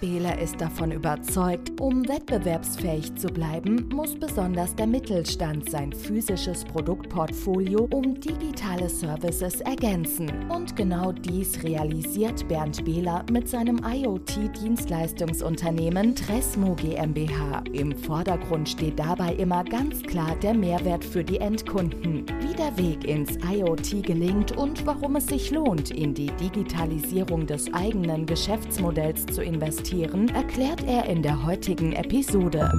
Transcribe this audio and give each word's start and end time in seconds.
Behler 0.00 0.40
ist 0.40 0.60
davon 0.62 0.92
überzeugt, 0.92 1.78
um 1.78 2.08
wettbewerbsfähig 2.08 3.14
zu 3.16 3.28
bleiben, 3.28 3.86
muss 3.92 4.18
besonders 4.18 4.74
der 4.74 4.86
Mittelstand 4.86 5.68
sein 5.68 5.92
physisches 5.92 6.64
Produktportfolio 6.64 7.86
um 7.92 8.18
digitale 8.18 8.88
Services 8.88 9.60
ergänzen. 9.60 10.30
Und 10.48 10.74
genau 10.74 11.12
dies 11.12 11.62
realisiert 11.62 12.48
Bernd 12.48 12.82
Behler 12.82 13.26
mit 13.30 13.46
seinem 13.46 13.82
IoT-Dienstleistungsunternehmen 13.84 16.14
Tresmo 16.14 16.74
GmbH. 16.76 17.62
Im 17.74 17.94
Vordergrund 17.94 18.70
steht 18.70 18.98
dabei 18.98 19.34
immer 19.34 19.64
ganz 19.64 20.02
klar 20.02 20.34
der 20.42 20.54
Mehrwert 20.54 21.04
für 21.04 21.24
die 21.24 21.40
Endkunden, 21.40 22.24
wie 22.40 22.54
der 22.54 22.74
Weg 22.78 23.04
ins 23.04 23.36
IoT 23.44 24.02
gelingt 24.02 24.56
und 24.56 24.86
warum 24.86 25.16
es 25.16 25.26
sich 25.26 25.50
lohnt, 25.50 25.90
in 25.90 26.14
die 26.14 26.30
Digitalisierung 26.40 27.46
des 27.46 27.70
eigenen 27.74 28.24
Geschäftsmodells 28.24 29.26
zu 29.26 29.42
investieren 29.42 29.89
investieren, 29.90 30.28
erklärt 30.34 30.84
er 30.86 31.06
in 31.06 31.22
der 31.22 31.44
heutigen 31.44 31.92
Episode. 31.92 32.70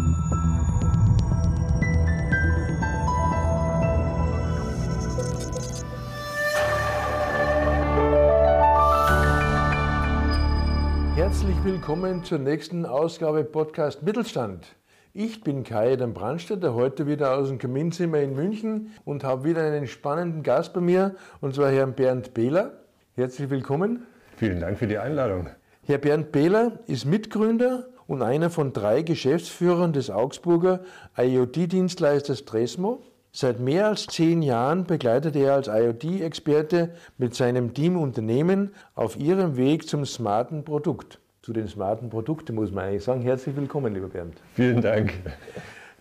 Herzlich 11.16 11.56
willkommen 11.64 12.24
zur 12.24 12.40
nächsten 12.40 12.86
Ausgabe 12.86 13.44
Podcast 13.44 14.04
Mittelstand. 14.04 14.66
Ich 15.14 15.44
bin 15.44 15.64
Kai 15.64 15.98
den 15.98 16.14
Brandstätter, 16.14 16.74
heute 16.74 17.08
wieder 17.08 17.36
aus 17.36 17.50
dem 17.50 17.58
Kaminzimmer 17.58 18.20
in 18.20 18.36
München 18.36 18.92
und 19.04 19.24
habe 19.24 19.44
wieder 19.44 19.64
einen 19.64 19.88
spannenden 19.88 20.44
Gast 20.44 20.74
bei 20.74 20.82
mir, 20.82 21.16
und 21.42 21.56
zwar 21.56 21.70
Herrn 21.70 21.94
Bernd 21.94 22.34
Behler. 22.34 22.72
Herzlich 23.16 23.50
willkommen. 23.50 24.06
Vielen 24.38 24.62
Dank 24.62 24.78
für 24.78 24.88
die 24.88 24.98
Einladung. 24.98 25.50
Herr 25.84 25.98
Bernd 25.98 26.32
Behler 26.32 26.80
ist 26.86 27.06
Mitgründer 27.06 27.88
und 28.06 28.22
einer 28.22 28.52
von 28.52 28.72
drei 28.72 29.02
Geschäftsführern 29.02 29.94
des 29.94 30.12
Augsburger 30.12 30.82
IoT-Dienstleisters 31.18 32.46
Tresmo. 32.46 33.02
Seit 33.32 33.60
mehr 33.60 33.88
als 33.88 34.06
zehn 34.06 34.44
Jahren 34.44 34.84
begleitet 34.86 35.36
er 35.36 35.54
als 35.56 35.68
IoT-Experte 35.68 36.92
mit 37.18 37.34
seinem 37.34 37.74
Team 37.74 37.98
Unternehmen 37.98 38.76
auf 38.94 39.18
ihrem 39.18 39.58
Weg 39.58 39.88
zum 39.88 40.06
smarten 40.06 40.64
Produkt. 40.64 41.20
Zu 41.42 41.52
den 41.52 41.68
smarten 41.68 42.12
Produkten 42.12 42.54
muss 42.54 42.72
man 42.72 42.86
eigentlich 42.86 43.04
sagen. 43.04 43.22
Herzlich 43.22 43.56
willkommen, 43.56 43.92
lieber 43.92 44.10
Bernd. 44.10 44.36
Vielen 44.54 44.82
Dank. 44.82 45.14